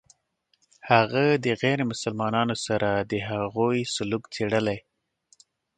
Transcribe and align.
هغه 0.89 1.25
د 1.45 1.47
غیر 1.61 1.79
مسلمانانو 1.91 2.55
سره 2.65 2.89
د 3.11 3.13
هغوی 3.29 3.79
سلوک 3.95 4.23
څېړلی. 4.33 4.79